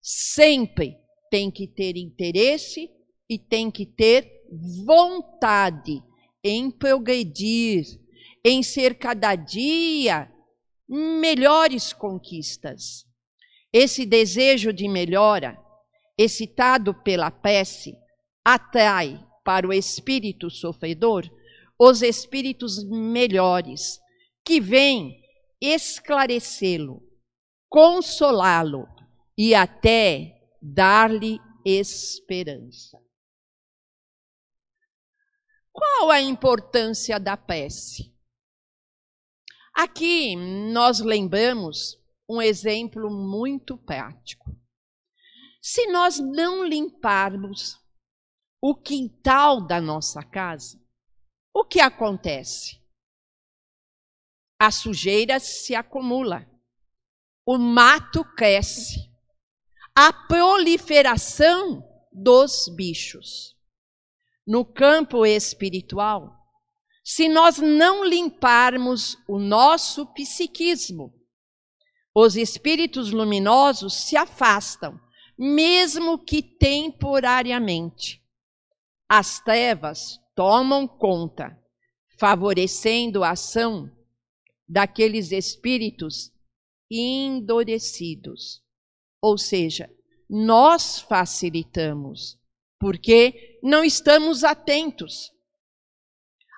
sempre 0.00 0.96
tem 1.30 1.50
que 1.50 1.66
ter 1.66 1.96
interesse 1.96 2.88
e 3.28 3.38
tem 3.38 3.70
que 3.70 3.84
ter 3.84 4.30
vontade 4.84 6.02
em 6.42 6.70
progredir, 6.70 7.84
em 8.44 8.62
ser 8.62 8.98
cada 8.98 9.34
dia 9.34 10.32
melhores 10.88 11.92
conquistas. 11.92 13.04
Esse 13.72 14.04
desejo 14.04 14.72
de 14.72 14.88
melhora, 14.88 15.56
excitado 16.18 16.94
pela 17.02 17.30
prece, 17.30 17.94
atrai 18.44 19.24
para 19.44 19.66
o 19.66 19.72
espírito 19.72 20.50
sofredor 20.50 21.28
os 21.78 22.02
espíritos 22.02 22.84
melhores, 22.84 23.98
que 24.44 24.60
vêm 24.60 25.18
esclarecê-lo, 25.60 27.02
consolá-lo 27.68 28.86
e 29.36 29.54
até 29.54 30.36
dar-lhe 30.60 31.38
esperança. 31.64 32.98
Qual 35.72 36.10
a 36.10 36.20
importância 36.20 37.18
da 37.18 37.36
prece? 37.36 38.12
Aqui 39.74 40.36
nós 40.36 41.00
lembramos 41.00 41.99
um 42.30 42.40
exemplo 42.40 43.10
muito 43.10 43.76
prático. 43.76 44.56
Se 45.60 45.88
nós 45.88 46.20
não 46.20 46.64
limparmos 46.64 47.76
o 48.62 48.72
quintal 48.72 49.66
da 49.66 49.80
nossa 49.80 50.22
casa, 50.22 50.80
o 51.52 51.64
que 51.64 51.80
acontece? 51.80 52.80
A 54.60 54.70
sujeira 54.70 55.40
se 55.40 55.74
acumula, 55.74 56.48
o 57.44 57.58
mato 57.58 58.24
cresce, 58.36 59.10
a 59.92 60.12
proliferação 60.12 61.82
dos 62.12 62.68
bichos. 62.76 63.56
No 64.46 64.64
campo 64.64 65.26
espiritual, 65.26 66.32
se 67.02 67.28
nós 67.28 67.58
não 67.58 68.04
limparmos 68.04 69.16
o 69.26 69.36
nosso 69.36 70.06
psiquismo, 70.14 71.19
os 72.22 72.36
espíritos 72.36 73.12
luminosos 73.12 73.94
se 73.94 74.14
afastam, 74.14 75.00
mesmo 75.38 76.18
que 76.18 76.42
temporariamente. 76.42 78.22
As 79.08 79.40
trevas 79.40 80.20
tomam 80.34 80.86
conta, 80.86 81.58
favorecendo 82.18 83.24
a 83.24 83.30
ação 83.30 83.90
daqueles 84.68 85.32
espíritos 85.32 86.30
endurecidos. 86.90 88.62
Ou 89.22 89.38
seja, 89.38 89.90
nós 90.28 91.00
facilitamos, 91.00 92.38
porque 92.78 93.58
não 93.62 93.82
estamos 93.82 94.44
atentos. 94.44 95.32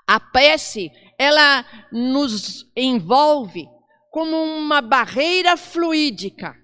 A 0.09 0.18
prece, 0.18 0.90
ela 1.16 1.64
nos 1.92 2.68
envolve 2.77 3.68
como 4.12 4.37
uma 4.37 4.83
barreira 4.83 5.57
fluídica. 5.57 6.55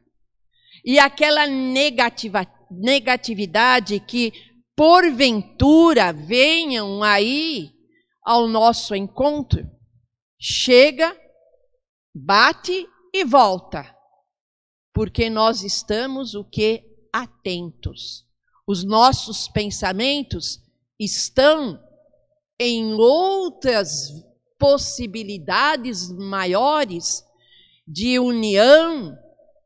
E 0.85 0.99
aquela 0.99 1.47
negativa, 1.47 2.47
negatividade 2.71 3.99
que, 4.01 4.33
porventura, 4.77 6.13
venham 6.13 7.03
aí 7.03 7.73
ao 8.23 8.47
nosso 8.47 8.95
encontro, 8.95 9.67
chega, 10.39 11.19
bate 12.15 12.87
e 13.15 13.25
volta. 13.25 13.97
Porque 14.93 15.31
nós 15.31 15.63
estamos 15.65 16.35
o 16.35 16.45
que? 16.45 16.85
Atentos. 17.11 18.27
Os 18.67 18.85
nossos 18.85 19.49
pensamentos 19.49 20.61
estão 21.01 21.83
em 22.61 22.93
outras 22.93 24.13
possibilidades 24.59 26.13
maiores 26.13 27.27
de 27.90 28.18
união, 28.18 29.16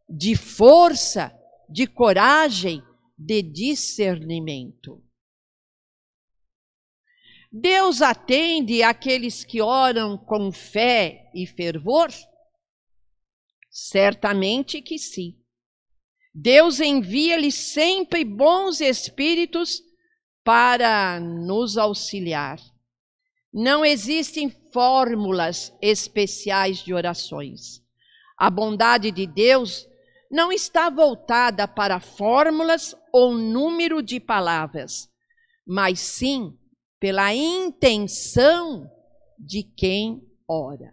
de 0.09 0.37
força, 0.37 1.37
de 1.69 1.89
coragem, 1.89 2.81
de 3.19 3.43
discernimento. 3.43 5.03
Deus 7.51 8.01
atende 8.01 8.81
aqueles 8.81 9.43
que 9.43 9.61
oram 9.61 10.17
com 10.17 10.53
fé 10.53 11.33
e 11.35 11.49
fervor? 11.49 12.11
Certamente 13.69 14.81
que 14.81 15.01
sim. 15.01 15.37
Deus 16.33 16.79
envia-lhe 16.79 17.51
sempre 17.51 18.25
bons 18.25 18.81
espíritos 18.81 19.83
para 20.45 21.19
nos 21.19 21.77
auxiliar. 21.77 22.61
Não 23.53 23.85
existem 23.85 24.49
fórmulas 24.73 25.77
especiais 25.83 26.79
de 26.85 26.95
orações. 26.95 27.82
A 28.43 28.51
bondade 28.51 29.13
de 29.13 29.25
Deus 29.25 29.89
não 30.29 30.51
está 30.51 30.91
voltada 30.91 31.69
para 31.69 32.01
fórmulas 32.01 32.93
ou 33.13 33.33
número 33.33 34.03
de 34.03 34.19
palavras, 34.19 35.09
mas 35.65 36.01
sim 36.01 36.59
pela 36.99 37.33
intenção 37.33 38.91
de 39.39 39.63
quem 39.63 40.29
ora. 40.49 40.93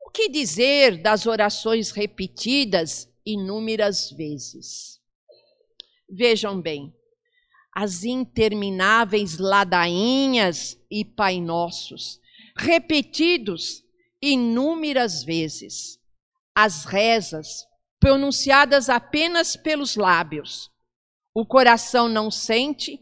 O 0.00 0.08
que 0.08 0.30
dizer 0.30 1.02
das 1.02 1.26
orações 1.26 1.90
repetidas 1.90 3.06
inúmeras 3.26 4.10
vezes? 4.12 4.98
Vejam 6.08 6.58
bem, 6.58 6.90
as 7.70 8.02
intermináveis 8.02 9.36
ladainhas 9.36 10.82
e 10.90 11.04
Pai 11.04 11.38
Nossos, 11.38 12.18
repetidos 12.56 13.81
inúmeras 14.22 15.24
vezes, 15.24 15.98
as 16.54 16.84
rezas 16.84 17.66
pronunciadas 17.98 18.88
apenas 18.88 19.56
pelos 19.56 19.96
lábios. 19.96 20.70
O 21.34 21.44
coração 21.44 22.08
não 22.08 22.30
sente, 22.30 23.00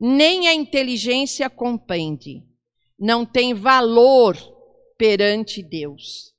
nem 0.00 0.48
a 0.48 0.54
inteligência 0.54 1.50
compreende. 1.50 2.42
Não 2.98 3.26
tem 3.26 3.52
valor 3.52 4.36
perante 4.96 5.62
Deus. 5.62 6.32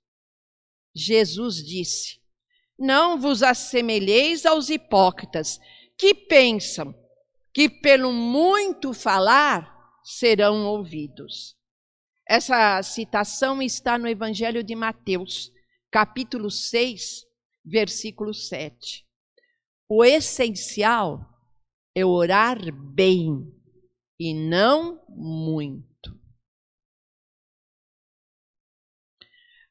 Jesus 0.96 1.64
disse: 1.64 2.20
Não 2.80 3.20
vos 3.20 3.44
assemelheis 3.44 4.46
aos 4.46 4.70
hipócritas 4.70 5.60
que 5.98 6.14
pensam 6.14 6.96
que 7.54 7.70
pelo 7.70 8.14
muito 8.14 8.94
falar 8.94 9.74
serão 10.04 10.66
ouvidos. 10.66 11.56
Essa 12.28 12.82
citação 12.82 13.62
está 13.62 14.00
no 14.00 14.08
Evangelho 14.08 14.64
de 14.64 14.74
Mateus, 14.74 15.52
capítulo 15.92 16.50
6, 16.50 17.24
versículo 17.64 18.34
7. 18.34 19.06
O 19.88 20.04
essencial 20.04 21.24
é 21.96 22.04
orar 22.04 22.58
bem 22.74 23.54
e 24.20 24.34
não 24.34 25.06
muito. 25.08 26.20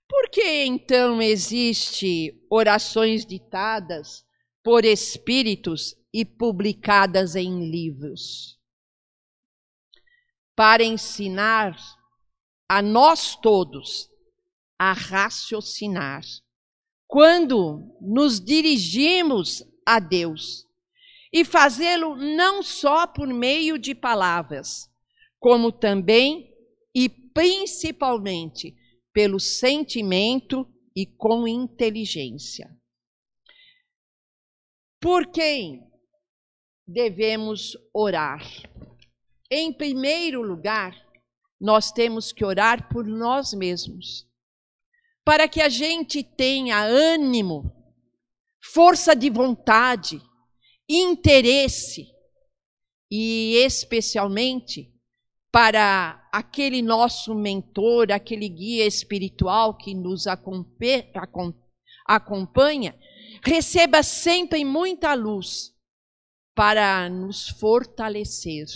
Por 0.08 0.30
que 0.30 0.64
então 0.64 1.20
existe 1.20 2.40
orações 2.48 3.26
ditadas 3.26 4.24
por 4.62 4.84
espíritos 4.84 5.96
e 6.12 6.24
publicadas 6.24 7.34
em 7.34 7.68
livros, 7.68 8.60
para 10.54 10.84
ensinar 10.84 11.76
a 12.68 12.81
nós 12.83 13.37
todos 13.37 14.09
a 14.79 14.92
raciocinar. 14.92 16.22
Quando 17.07 17.96
nos 18.00 18.40
dirigimos 18.40 19.62
a 19.87 19.98
Deus 19.98 20.66
e 21.33 21.44
fazê-lo 21.44 22.16
não 22.16 22.62
só 22.62 23.07
por 23.07 23.29
meio 23.29 23.79
de 23.79 23.94
palavras, 23.94 24.90
como 25.38 25.70
também 25.70 26.53
e 26.94 27.09
principalmente 27.09 28.74
pelo 29.12 29.38
sentimento 29.38 30.66
e 30.96 31.07
com 31.07 31.46
inteligência. 31.46 32.70
Por 35.00 35.31
quem 35.31 35.83
devemos 36.87 37.77
orar. 37.92 38.44
Em 39.50 39.72
primeiro 39.72 40.42
lugar, 40.42 40.94
nós 41.64 41.90
temos 41.90 42.31
que 42.31 42.44
orar 42.44 42.90
por 42.90 43.07
nós 43.07 43.55
mesmos, 43.55 44.29
para 45.24 45.48
que 45.48 45.62
a 45.62 45.68
gente 45.70 46.22
tenha 46.22 46.85
ânimo, 46.85 47.74
força 48.62 49.16
de 49.16 49.31
vontade, 49.31 50.20
interesse 50.87 52.07
e 53.11 53.57
especialmente 53.64 54.92
para 55.50 56.29
aquele 56.31 56.83
nosso 56.83 57.35
mentor, 57.35 58.12
aquele 58.12 58.50
guia 58.50 58.85
espiritual 58.85 59.74
que 59.74 59.94
nos 59.94 60.27
acompanha, 62.07 62.94
receba 63.42 64.03
sempre 64.03 64.66
muita 64.66 65.14
luz 65.14 65.74
para 66.55 67.09
nos 67.09 67.48
fortalecer. 67.48 68.66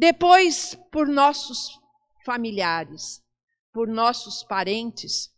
Depois, 0.00 0.74
por 0.90 1.06
nossos 1.06 1.78
familiares, 2.24 3.22
por 3.70 3.86
nossos 3.86 4.42
parentes, 4.42 5.30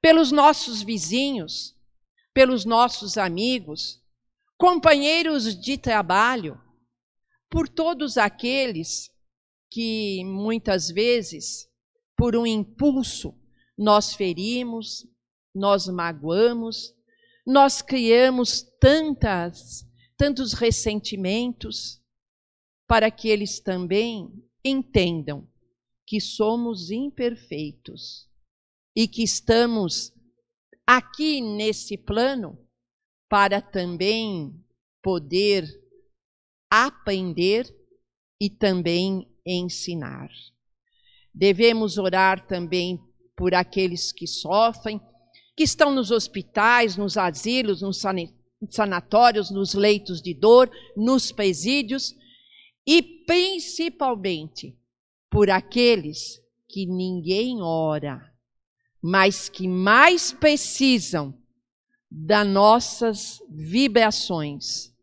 pelos 0.00 0.32
nossos 0.32 0.82
vizinhos, 0.82 1.76
pelos 2.32 2.64
nossos 2.64 3.18
amigos, 3.18 4.02
companheiros 4.56 5.54
de 5.54 5.76
trabalho, 5.76 6.58
por 7.50 7.68
todos 7.68 8.16
aqueles 8.16 9.10
que 9.70 10.24
muitas 10.24 10.90
vezes, 10.90 11.68
por 12.16 12.34
um 12.34 12.46
impulso, 12.46 13.38
nós 13.76 14.14
ferimos, 14.14 15.06
nós 15.54 15.88
magoamos, 15.88 16.94
nós 17.46 17.82
criamos 17.82 18.62
tantas 18.80 19.86
tantos 20.16 20.54
ressentimentos, 20.54 22.00
para 22.86 23.10
que 23.10 23.28
eles 23.28 23.60
também 23.60 24.30
entendam 24.64 25.48
que 26.06 26.20
somos 26.20 26.90
imperfeitos 26.90 28.28
e 28.94 29.08
que 29.08 29.22
estamos 29.22 30.12
aqui 30.86 31.40
nesse 31.40 31.98
plano 31.98 32.58
para 33.28 33.60
também 33.60 34.54
poder 35.02 35.64
aprender 36.70 37.66
e 38.40 38.48
também 38.48 39.28
ensinar. 39.44 40.30
Devemos 41.34 41.98
orar 41.98 42.46
também 42.46 43.00
por 43.36 43.54
aqueles 43.54 44.12
que 44.12 44.26
sofrem, 44.26 45.00
que 45.56 45.64
estão 45.64 45.92
nos 45.92 46.10
hospitais, 46.10 46.96
nos 46.96 47.16
asilos, 47.16 47.82
nos 47.82 48.00
sanatórios, 48.70 49.50
nos 49.50 49.74
leitos 49.74 50.22
de 50.22 50.32
dor, 50.32 50.70
nos 50.96 51.32
presídios 51.32 52.14
e 52.86 53.02
principalmente 53.02 54.78
por 55.28 55.50
aqueles 55.50 56.40
que 56.68 56.86
ninguém 56.86 57.60
ora, 57.60 58.32
mas 59.02 59.48
que 59.48 59.66
mais 59.66 60.32
precisam 60.32 61.36
das 62.10 62.46
nossas 62.46 63.42
vibrações, 63.48 64.94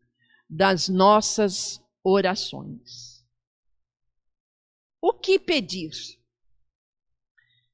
das 0.48 0.88
nossas 0.88 1.80
orações. 2.02 3.24
O 5.00 5.12
que 5.12 5.38
pedir? 5.38 5.90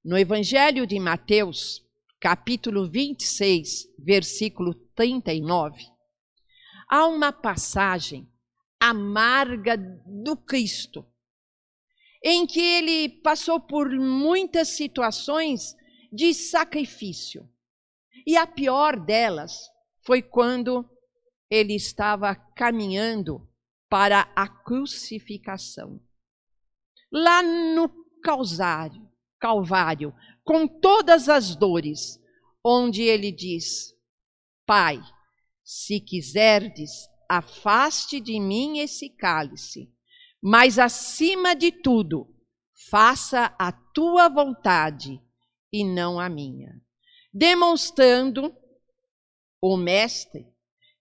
No 0.04 0.18
Evangelho 0.18 0.86
de 0.86 0.98
Mateus, 0.98 1.86
capítulo 2.18 2.90
26, 2.90 3.86
versículo 3.98 4.74
39, 4.94 5.78
há 6.88 7.06
uma 7.06 7.32
passagem 7.32 8.28
amarga 8.80 9.76
do 9.76 10.36
Cristo, 10.36 11.06
em 12.24 12.46
que 12.46 12.60
ele 12.60 13.08
passou 13.20 13.60
por 13.60 13.90
muitas 13.90 14.68
situações 14.68 15.76
de 16.10 16.32
sacrifício. 16.32 17.48
E 18.26 18.36
a 18.36 18.46
pior 18.46 18.98
delas 18.98 19.70
foi 20.02 20.22
quando 20.22 20.88
ele 21.50 21.74
estava 21.74 22.34
caminhando 22.34 23.46
para 23.88 24.32
a 24.34 24.48
crucificação. 24.48 26.00
Lá 27.12 27.42
no 27.42 27.88
Calvário, 28.22 29.10
Calvário, 29.38 30.14
com 30.44 30.66
todas 30.66 31.28
as 31.28 31.56
dores, 31.56 32.20
onde 32.64 33.02
ele 33.02 33.32
diz: 33.32 33.94
Pai, 34.64 35.02
se 35.64 36.00
quiserdes, 36.00 37.08
afaste 37.30 38.20
de 38.20 38.40
mim 38.40 38.80
esse 38.80 39.08
cálice, 39.08 39.88
mas 40.42 40.80
acima 40.80 41.54
de 41.54 41.70
tudo, 41.70 42.26
faça 42.90 43.54
a 43.56 43.70
tua 43.70 44.28
vontade 44.28 45.22
e 45.72 45.84
não 45.84 46.18
a 46.18 46.28
minha. 46.28 46.82
Demonstrando 47.32 48.52
o 49.62 49.76
mestre 49.76 50.44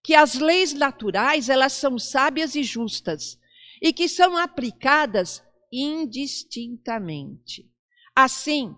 que 0.03 0.13
as 0.13 0.35
leis 0.35 0.71
naturais 0.71 1.49
elas 1.49 1.73
são 1.73 1.97
sábias 1.97 2.53
e 2.53 2.61
justas 2.61 3.39
e 3.81 3.91
que 3.91 4.07
são 4.07 4.37
aplicadas 4.37 5.43
indistintamente. 5.73 7.67
Assim, 8.15 8.75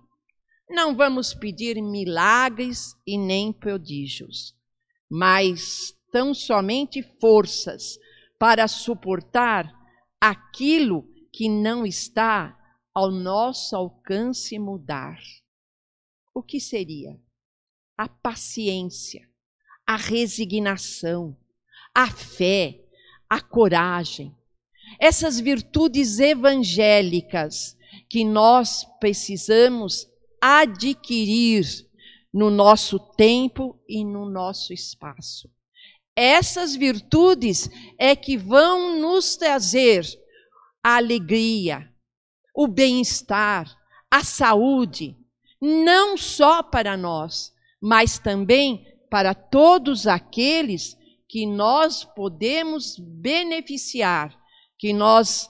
não 0.70 0.96
vamos 0.96 1.34
pedir 1.34 1.82
milagres 1.82 2.96
e 3.06 3.18
nem 3.18 3.52
prodígios, 3.52 4.56
mas 5.10 5.94
tão 6.12 6.34
somente 6.34 7.02
forças 7.20 7.98
para 8.38 8.68
suportar 8.68 9.72
aquilo 10.20 11.08
que 11.32 11.48
não 11.48 11.86
está 11.86 12.58
ao 12.94 13.10
nosso 13.10 13.76
alcance 13.76 14.60
mudar. 14.60 15.20
O 16.34 16.44
que 16.44 16.60
seria? 16.60 17.20
A 17.98 18.08
paciência, 18.08 19.28
a 19.86 19.96
resignação, 19.96 21.38
a 21.94 22.10
fé, 22.10 22.84
a 23.30 23.42
coragem. 23.42 24.36
Essas 25.00 25.40
virtudes 25.40 26.20
evangélicas 26.20 27.78
que 28.10 28.26
nós 28.26 28.86
precisamos 29.00 30.08
adquirir 30.42 31.66
no 32.34 32.50
nosso 32.50 33.00
tempo 33.00 33.80
e 33.88 34.04
no 34.04 34.30
nosso 34.30 34.74
espaço. 34.74 35.50
Essas 36.16 36.76
virtudes 36.76 37.70
é 37.98 38.16
que 38.16 38.38
vão 38.38 39.00
nos 39.00 39.36
trazer 39.36 40.06
a 40.84 40.98
alegria, 40.98 41.90
o 42.56 42.68
bem-estar, 42.68 43.74
a 44.10 44.24
saúde, 44.24 45.18
não 45.62 46.18
só 46.18 46.62
para 46.62 46.98
nós, 46.98 47.54
mas 47.82 48.20
também 48.20 48.86
para 49.10 49.34
todos 49.34 50.08
aqueles 50.08 50.98
que 51.30 51.46
nós 51.46 52.04
podemos 52.04 52.98
beneficiar, 53.00 54.38
que 54.78 54.92
nós 54.92 55.50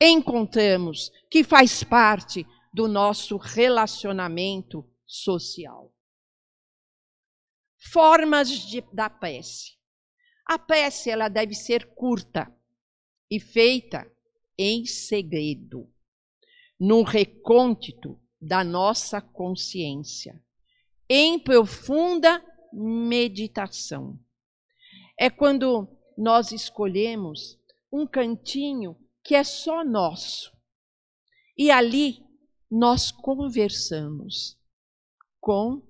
encontramos, 0.00 1.10
que 1.30 1.44
faz 1.44 1.84
parte 1.84 2.46
do 2.72 2.88
nosso 2.88 3.36
relacionamento 3.36 4.88
social. 5.06 5.92
Formas 7.92 8.48
de, 8.48 8.82
da 8.92 9.10
prece. 9.10 9.77
A 10.50 10.58
prece 10.58 11.10
ela 11.10 11.28
deve 11.28 11.54
ser 11.54 11.94
curta 11.94 12.50
e 13.30 13.38
feita 13.38 14.10
em 14.56 14.86
segredo, 14.86 15.92
no 16.80 17.02
recôndito 17.02 18.18
da 18.40 18.64
nossa 18.64 19.20
consciência, 19.20 20.42
em 21.06 21.38
profunda 21.38 22.42
meditação. 22.72 24.18
É 25.18 25.28
quando 25.28 25.86
nós 26.16 26.50
escolhemos 26.50 27.60
um 27.92 28.06
cantinho 28.06 28.96
que 29.22 29.34
é 29.34 29.44
só 29.44 29.84
nosso. 29.84 30.56
E 31.58 31.70
ali 31.70 32.24
nós 32.70 33.12
conversamos 33.12 34.58
com 35.38 35.86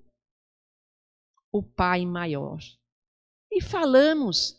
o 1.49 1.63
Pai 1.63 2.05
Maior 2.05 2.59
e 3.51 3.61
falamos 3.61 4.55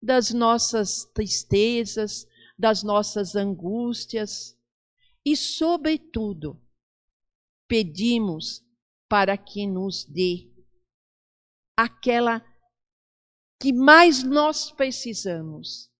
das 0.00 0.30
nossas 0.30 1.04
tristezas, 1.14 2.26
das 2.58 2.82
nossas 2.82 3.34
angústias. 3.34 4.56
E, 5.24 5.36
sobretudo, 5.36 6.60
pedimos 7.66 8.62
para 9.08 9.36
que 9.36 9.66
nos 9.66 10.04
dê 10.04 10.52
aquela 11.76 12.44
que 13.60 13.72
mais 13.72 14.22
nós 14.22 14.70
precisamos, 14.70 15.90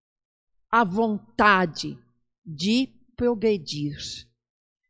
a 0.70 0.84
vontade 0.84 1.98
de 2.44 2.88
progredir 3.16 3.96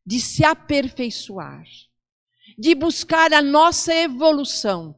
de 0.07 0.21
se 0.21 0.45
aperfeiçoar, 0.45 1.65
de 2.59 2.75
buscar 2.75 3.33
a 3.33 3.41
nossa 3.41 3.95
evolução 3.95 4.95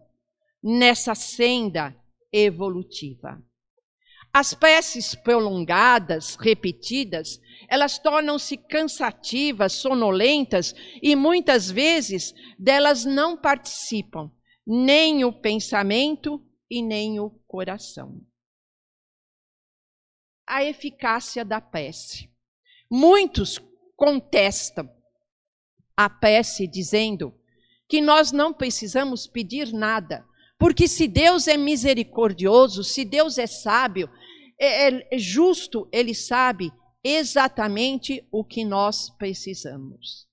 nessa 0.63 1.15
senda 1.15 1.95
evolutiva. 2.45 3.43
As 4.33 4.53
preces 4.53 5.15
prolongadas, 5.15 6.37
repetidas, 6.37 7.41
elas 7.69 7.99
tornam-se 7.99 8.57
cansativas, 8.57 9.73
sonolentas 9.73 10.75
e 11.03 11.17
muitas 11.17 11.71
vezes 11.71 12.35
delas 12.59 13.05
não 13.05 13.37
participam 13.37 14.31
nem 14.67 15.25
o 15.25 15.33
pensamento 15.33 16.45
e 16.69 16.83
nem 16.83 17.19
o 17.21 17.31
coração. 17.47 18.21
A 20.47 20.65
eficácia 20.65 21.45
da 21.45 21.61
prece. 21.61 22.31
Muitos 22.91 23.59
contestam 23.97 24.89
a 25.97 26.11
prece 26.11 26.67
dizendo 26.67 27.35
que 27.89 28.01
nós 28.01 28.33
não 28.33 28.53
precisamos 28.53 29.27
pedir 29.27 29.73
nada, 29.73 30.27
porque 30.59 30.89
se 30.89 31.07
Deus 31.07 31.47
é 31.47 31.57
misericordioso, 31.57 32.83
se 32.83 33.05
Deus 33.05 33.39
é 33.39 33.47
sábio, 33.47 34.09
é, 34.59 35.15
é 35.15 35.19
justo, 35.19 35.89
Ele 35.93 36.15
sabe 36.15 36.73
exatamente 37.05 38.27
o 38.33 38.45
que 38.45 38.65
nós 38.65 39.11
precisamos. 39.11 40.27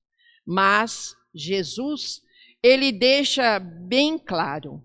Mas 0.45 1.13
Jesus, 1.33 2.21
Ele 2.61 2.91
deixa 2.91 3.59
bem 3.59 4.17
claro 4.17 4.83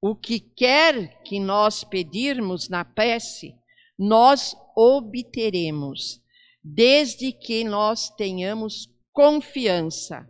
o 0.00 0.14
que 0.14 0.38
quer 0.38 1.22
que 1.22 1.40
nós 1.40 1.82
pedirmos 1.82 2.68
na 2.68 2.84
prece, 2.84 3.54
nós 3.98 4.54
obteremos, 4.76 6.20
desde 6.62 7.32
que 7.32 7.64
nós 7.64 8.10
tenhamos 8.10 8.88
confiança 9.12 10.28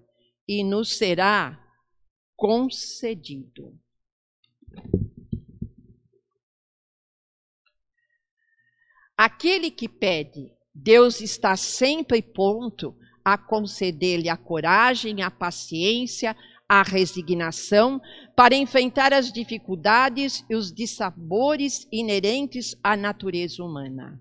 e 0.49 0.63
nos 0.63 0.97
será 0.97 1.61
concedido. 2.37 3.79
Aquele 9.17 9.71
que 9.71 9.89
pede, 9.89 10.53
Deus 10.75 11.21
está 11.21 11.57
sempre 11.57 12.21
pronto 12.21 12.95
a 13.25 13.39
conceder-lhe 13.39 14.29
a 14.29 14.37
coragem, 14.37 15.23
a 15.23 15.31
paciência, 15.31 16.37
a 16.69 16.83
resignação 16.83 18.01
para 18.37 18.55
enfrentar 18.55 19.13
as 19.13 19.33
dificuldades 19.33 20.45
e 20.51 20.55
os 20.55 20.73
dissabores 20.73 21.87
inerentes 21.91 22.77
à 22.83 22.97
natureza 22.97 23.63
humana. 23.65 24.21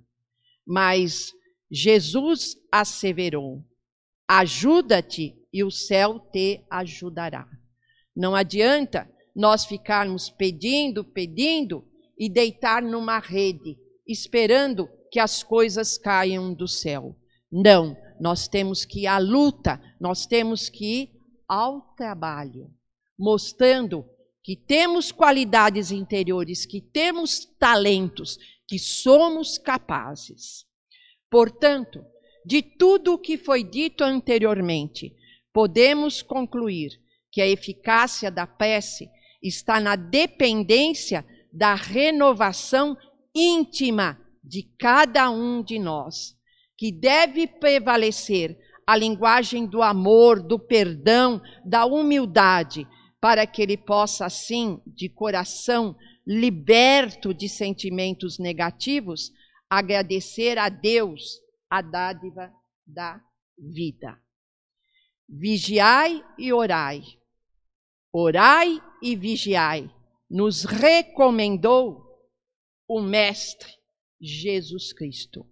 Mas 0.65 1.31
Jesus 1.69 2.55
asseverou: 2.71 3.63
Ajuda-te 4.27 5.35
e 5.51 5.63
o 5.63 5.69
céu 5.69 6.19
te 6.31 6.65
ajudará. 6.69 7.47
Não 8.15 8.33
adianta 8.33 9.09
nós 9.35 9.65
ficarmos 9.65 10.29
pedindo, 10.29 11.03
pedindo 11.03 11.83
e 12.17 12.29
deitar 12.29 12.81
numa 12.81 13.19
rede, 13.19 13.77
esperando 14.07 14.89
que 15.11 15.19
as 15.19 15.43
coisas 15.43 15.97
caiam 15.97 16.53
do 16.53 16.67
céu. 16.67 17.15
Não, 17.51 17.97
nós 18.19 18.47
temos 18.47 18.85
que 18.85 19.01
ir 19.01 19.07
à 19.07 19.17
luta, 19.17 19.81
nós 19.99 20.25
temos 20.25 20.69
que 20.69 21.01
ir 21.01 21.09
ao 21.47 21.81
trabalho, 21.95 22.71
mostrando 23.17 24.05
que 24.43 24.55
temos 24.55 25.11
qualidades 25.11 25.91
interiores, 25.91 26.65
que 26.65 26.79
temos 26.79 27.45
talentos, 27.59 28.37
que 28.67 28.79
somos 28.79 29.57
capazes. 29.57 30.65
Portanto, 31.29 32.03
de 32.45 32.61
tudo 32.61 33.13
o 33.13 33.17
que 33.17 33.37
foi 33.37 33.63
dito 33.63 34.03
anteriormente, 34.03 35.15
podemos 35.51 36.21
concluir 36.21 36.91
que 37.31 37.41
a 37.41 37.47
eficácia 37.47 38.29
da 38.29 38.45
prece 38.45 39.09
está 39.41 39.79
na 39.79 39.95
dependência 39.95 41.25
da 41.51 41.75
renovação 41.75 42.97
íntima 43.33 44.19
de 44.43 44.63
cada 44.79 45.29
um 45.29 45.63
de 45.63 45.79
nós, 45.79 46.35
que 46.77 46.91
deve 46.91 47.47
prevalecer 47.47 48.57
a 48.85 48.95
linguagem 48.95 49.65
do 49.65 49.81
amor, 49.81 50.41
do 50.41 50.59
perdão, 50.59 51.41
da 51.65 51.85
humildade, 51.85 52.87
para 53.19 53.47
que 53.47 53.61
ele 53.61 53.77
possa, 53.77 54.25
assim, 54.25 54.79
de 54.85 55.09
coração, 55.09 55.95
liberto 56.27 57.33
de 57.33 57.49
sentimentos 57.49 58.37
negativos, 58.37 59.31
agradecer 59.69 60.57
a 60.57 60.69
Deus 60.69 61.39
a 61.69 61.81
dádiva 61.81 62.51
da 62.85 63.19
vida. 63.57 64.19
Vigiai 65.27 66.23
e 66.37 66.53
orai. 66.53 67.01
Orai 68.13 68.79
e 69.01 69.15
vigiai. 69.15 69.89
Nos 70.29 70.63
recomendou 70.63 72.03
o 72.87 73.01
Mestre 73.01 73.71
Jesus 74.19 74.93
Cristo. 74.93 75.45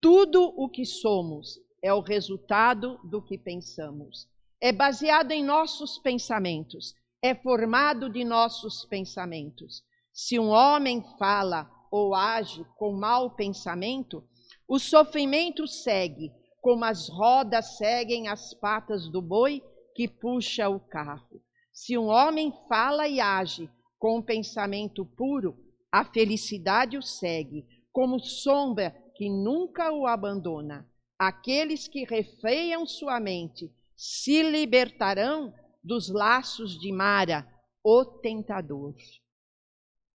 Tudo 0.00 0.44
o 0.56 0.68
que 0.68 0.84
somos 0.84 1.58
é 1.82 1.92
o 1.92 2.00
resultado 2.00 2.98
do 3.04 3.22
que 3.22 3.38
pensamos. 3.38 4.28
É 4.60 4.72
baseado 4.72 5.32
em 5.32 5.44
nossos 5.44 5.98
pensamentos, 5.98 6.94
é 7.22 7.34
formado 7.34 8.10
de 8.10 8.24
nossos 8.24 8.84
pensamentos. 8.84 9.82
Se 10.12 10.38
um 10.38 10.48
homem 10.48 11.02
fala 11.18 11.70
ou 11.90 12.14
age 12.14 12.64
com 12.76 12.92
mau 12.92 13.34
pensamento, 13.34 14.26
o 14.66 14.78
sofrimento 14.78 15.66
segue, 15.66 16.32
como 16.60 16.84
as 16.84 17.08
rodas 17.08 17.76
seguem 17.78 18.28
as 18.28 18.52
patas 18.52 19.08
do 19.10 19.22
boi 19.22 19.62
que 19.94 20.08
puxa 20.08 20.68
o 20.68 20.78
carro. 20.78 21.40
Se 21.80 21.96
um 21.96 22.08
homem 22.08 22.52
fala 22.68 23.06
e 23.06 23.20
age 23.20 23.70
com 24.00 24.18
um 24.18 24.22
pensamento 24.22 25.06
puro, 25.06 25.56
a 25.92 26.04
felicidade 26.04 26.98
o 26.98 27.02
segue, 27.02 27.64
como 27.92 28.18
sombra 28.18 28.90
que 29.14 29.30
nunca 29.30 29.92
o 29.92 30.04
abandona. 30.04 30.90
Aqueles 31.16 31.86
que 31.86 32.04
refreiam 32.04 32.84
sua 32.84 33.20
mente 33.20 33.72
se 33.96 34.42
libertarão 34.42 35.54
dos 35.82 36.08
laços 36.08 36.76
de 36.80 36.90
Mara, 36.90 37.48
o 37.84 38.04
tentador. 38.04 38.96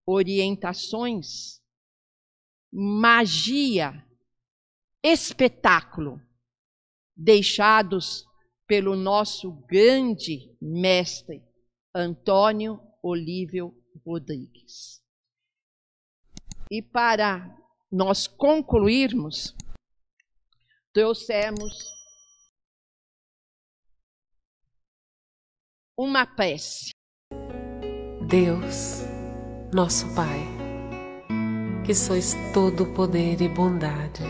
Orientações, 0.05 1.61
magia, 2.73 4.05
espetáculo, 5.01 6.21
deixados 7.15 8.25
pelo 8.67 8.97
nosso 8.97 9.49
grande 9.65 10.53
mestre 10.61 11.41
Antônio 11.95 12.81
Olívio 13.03 13.73
Rodrigues. 14.05 15.03
E 16.71 16.81
para 16.81 17.55
nós 17.91 18.25
concluirmos, 18.25 19.55
trouxemos 20.91 21.93
uma 25.95 26.25
prece. 26.25 26.89
Deus, 28.27 29.01
nosso 29.71 30.07
Pai, 30.15 30.39
que 31.85 31.93
sois 31.93 32.33
todo 32.53 32.91
poder 32.95 33.39
e 33.39 33.47
bondade, 33.47 34.23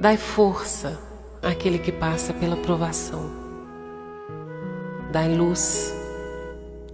dai 0.00 0.16
força 0.16 0.98
àquele 1.40 1.78
que 1.78 1.92
passa 1.92 2.34
pela 2.34 2.56
provação, 2.56 3.41
dai 5.12 5.28
luz 5.34 5.94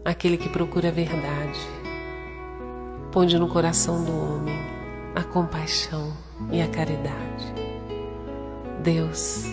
àquele 0.04 0.36
que 0.36 0.48
procura 0.48 0.88
a 0.88 0.90
verdade, 0.90 1.60
ponde 3.12 3.38
no 3.38 3.46
coração 3.46 4.04
do 4.04 4.10
homem 4.10 4.58
a 5.14 5.22
compaixão 5.22 6.12
e 6.50 6.60
a 6.60 6.66
caridade. 6.66 7.54
Deus, 8.82 9.44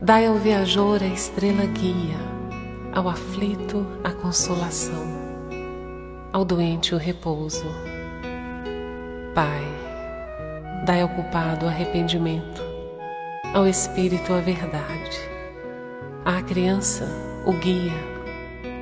dai 0.00 0.26
ao 0.26 0.34
viajor 0.34 1.00
a 1.00 1.06
estrela 1.06 1.64
guia, 1.66 2.18
ao 2.92 3.08
aflito 3.08 3.86
a 4.02 4.10
consolação, 4.10 5.06
ao 6.32 6.44
doente 6.44 6.92
o 6.92 6.98
repouso. 6.98 7.66
Pai, 9.32 9.62
dai 10.84 11.02
ao 11.02 11.08
culpado 11.08 11.66
o 11.66 11.68
arrependimento, 11.68 12.62
ao 13.54 13.64
espírito 13.68 14.32
a 14.32 14.40
verdade, 14.40 15.31
à 16.24 16.40
criança 16.40 17.08
o 17.44 17.52
guia 17.52 17.92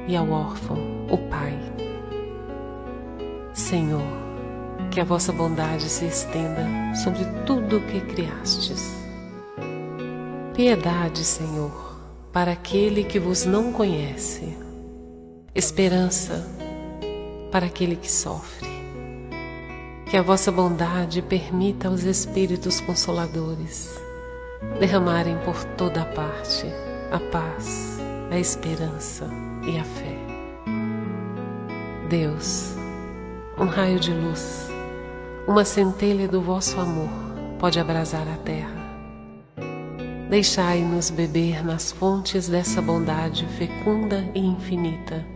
e 0.07 0.15
ao 0.15 0.29
órfão 0.31 0.77
o 1.11 1.17
pai. 1.17 1.59
Senhor, 3.55 4.03
que 4.91 5.01
a 5.01 5.05
vossa 5.05 5.33
bondade 5.33 5.89
se 5.89 6.05
estenda 6.05 6.67
sobre 7.03 7.25
tudo 7.47 7.79
o 7.79 7.81
que 7.81 8.01
criastes. 8.01 8.95
Piedade, 10.55 11.25
Senhor, 11.25 11.99
para 12.33 12.53
aquele 12.53 13.05
que 13.05 13.19
vos 13.19 13.47
não 13.47 13.73
conhece, 13.73 14.57
esperança 15.55 16.47
para 17.51 17.67
aquele 17.67 17.97
que 17.97 18.11
sofre. 18.11 18.69
Que 20.11 20.17
a 20.17 20.23
vossa 20.23 20.53
bondade 20.53 21.23
permita 21.23 21.89
aos 21.89 22.03
Espíritos 22.03 22.81
Consoladores 22.81 23.89
derramarem 24.79 25.39
por 25.39 25.65
toda 25.77 26.03
a 26.03 26.05
parte 26.05 26.67
a 27.11 27.19
paz, 27.19 27.99
a 28.31 28.39
esperança 28.39 29.29
e 29.65 29.77
a 29.79 29.85
fé. 29.85 30.17
Deus, 32.09 32.75
um 33.59 33.65
raio 33.65 33.99
de 33.99 34.13
luz, 34.13 34.69
uma 35.47 35.65
centelha 35.65 36.29
do 36.29 36.41
vosso 36.41 36.79
amor 36.79 37.11
pode 37.59 37.81
abrasar 37.81 38.27
a 38.29 38.37
terra. 38.37 38.81
Deixai-nos 40.29 41.11
beber 41.11 41.65
nas 41.65 41.91
fontes 41.91 42.49
dessa 42.49 42.81
bondade 42.81 43.45
fecunda 43.59 44.25
e 44.33 44.39
infinita, 44.39 45.27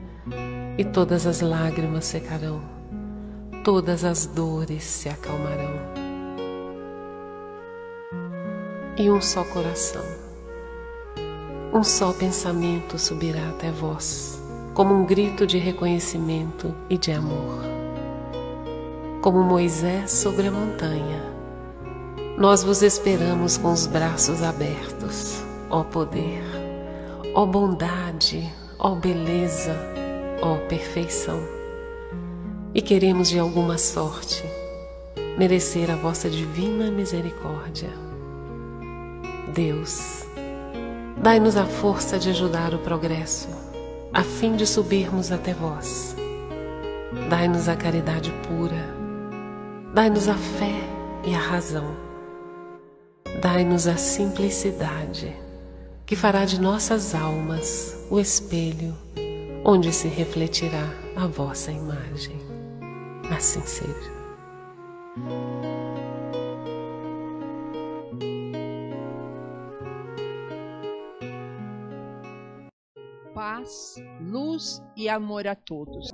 e 0.79 0.85
todas 0.85 1.27
as 1.27 1.41
lágrimas 1.41 2.05
secarão, 2.05 2.63
todas 3.65 4.05
as 4.05 4.27
dores 4.27 4.85
se 4.85 5.09
acalmarão. 5.09 5.75
E 8.97 9.11
um 9.11 9.21
só 9.21 9.43
coração, 9.43 10.24
um 11.75 11.83
só 11.83 12.13
pensamento 12.13 12.99
subirá 12.99 13.51
até 13.51 13.71
vós, 13.71 14.41
como 14.73 14.95
um 14.95 15.05
grito 15.05 15.47
de 15.47 15.59
reconhecimento 15.59 16.75
e 16.89 16.97
de 16.97 17.13
amor 17.13 17.75
como 19.25 19.43
Moisés 19.43 20.11
sobre 20.11 20.49
a 20.49 20.53
montanha. 20.53 21.33
Nós 22.37 22.63
vos 22.63 22.83
esperamos 22.83 23.57
com 23.57 23.73
os 23.73 23.87
braços 23.87 24.43
abertos, 24.43 25.43
ó 25.71 25.83
poder, 25.83 26.43
ó 27.35 27.47
bondade, 27.47 28.53
ó 28.79 28.95
beleza, 28.95 29.75
ó 30.43 30.59
perfeição. 30.69 31.41
E 32.75 32.83
queremos 32.83 33.31
de 33.31 33.39
alguma 33.39 33.79
sorte 33.79 34.45
merecer 35.39 35.91
a 35.91 35.97
vossa 35.97 36.29
divina 36.29 36.91
misericórdia. 36.91 37.89
Deus, 39.55 40.24
dai-nos 41.25 41.57
a 41.57 41.65
força 41.65 42.21
de 42.21 42.31
ajudar 42.31 42.73
o 42.73 42.79
progresso, 42.79 43.49
a 44.13 44.23
fim 44.23 44.55
de 44.55 44.67
subirmos 44.67 45.33
até 45.33 45.53
vós. 45.53 46.15
Dai-nos 47.29 47.69
a 47.69 47.75
caridade 47.75 48.31
pura 48.47 48.95
Dai-nos 49.95 50.29
a 50.29 50.35
fé 50.35 50.75
e 51.25 51.33
a 51.37 51.39
razão. 51.39 51.95
Dai-nos 53.41 53.87
a 53.87 53.97
simplicidade, 53.97 55.33
que 56.05 56.17
fará 56.17 56.45
de 56.45 56.61
nossas 56.61 57.15
almas 57.15 57.97
o 58.11 58.19
espelho 58.19 58.93
onde 59.65 59.93
se 59.93 60.09
refletirá 60.09 60.91
a 61.15 61.29
vossa 61.29 61.71
imagem. 61.71 62.37
Assim 63.31 63.63
seja. 63.65 64.13
Paz, 73.65 73.95
luz 74.21 74.83
e 74.95 75.09
amor 75.09 75.47
a 75.47 75.55
todos. 75.55 76.11